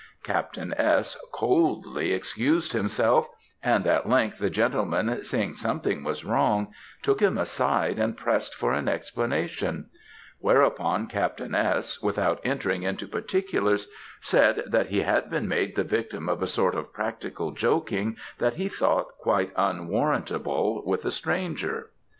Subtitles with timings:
[0.23, 1.15] Captain S.
[1.31, 3.29] coldly excused himself
[3.61, 8.73] and, at length, the gentleman seeing something was wrong, took him aside, and pressed for
[8.73, 9.91] an explanation;
[10.39, 16.27] whereupon Captain S., without entering into particulars, said that he had been made the victim
[16.27, 21.91] of a sort of practical joking that he thought quite unwarrantable with a stranger.